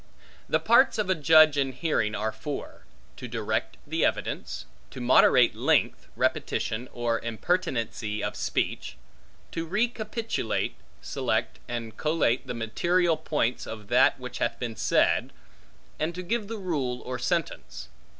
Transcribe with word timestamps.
The 0.49 0.59
parts 0.59 0.97
of 0.97 1.11
a 1.11 1.13
judge 1.13 1.59
in 1.59 1.73
hearing, 1.73 2.15
are 2.15 2.31
four: 2.31 2.85
to 3.17 3.27
direct 3.27 3.77
the 3.85 4.03
evidence; 4.03 4.65
to 4.89 4.99
moderate 4.99 5.53
length, 5.55 6.07
repetition, 6.15 6.89
or 6.91 7.19
impertinency 7.19 8.23
of 8.23 8.35
speech; 8.35 8.97
to 9.51 9.63
recapitulate, 9.63 10.73
select, 11.03 11.59
and 11.67 11.95
collate 11.97 12.47
the 12.47 12.55
material 12.55 13.15
points, 13.15 13.67
of 13.67 13.89
that 13.89 14.19
which 14.19 14.39
hath 14.39 14.57
been 14.57 14.75
said; 14.75 15.31
and 15.99 16.15
to 16.15 16.23
give 16.23 16.47
the 16.47 16.57
rule 16.57 17.03
or 17.03 17.19
sentence. 17.19 17.89